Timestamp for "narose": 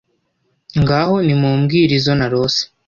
2.19-2.61